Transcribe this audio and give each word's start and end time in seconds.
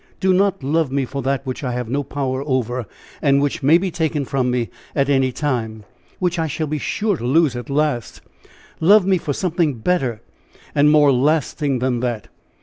Do 0.19 0.33
not 0.33 0.63
love 0.63 0.91
me 0.91 1.05
for 1.05 1.21
that 1.21 1.45
which 1.45 1.63
I 1.63 1.73
have 1.73 1.87
no 1.87 2.01
power 2.01 2.41
over, 2.47 2.87
and 3.21 3.39
which 3.39 3.61
may 3.61 3.77
be 3.77 3.91
taken 3.91 4.25
from 4.25 4.49
me 4.49 4.69
at 4.95 5.09
any 5.11 5.31
time 5.31 5.83
which 6.17 6.39
I 6.39 6.47
shall 6.47 6.65
be 6.65 6.79
sure 6.79 7.17
to 7.17 7.23
lose 7.23 7.55
at 7.55 7.69
last 7.69 8.21
love 8.79 9.05
me 9.05 9.19
for 9.19 9.33
something 9.33 9.75
better 9.75 10.23
and 10.73 10.89
more 10.89 11.11
lasting 11.13 11.77
than 11.77 11.99
that. 11.99 12.29